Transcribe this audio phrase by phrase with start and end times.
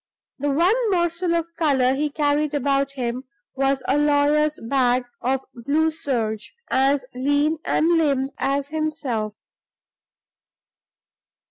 [0.39, 5.91] The one morsel of color he carried about him was a lawyer's bag of blue
[5.91, 9.35] serge, as lean and limp as himself.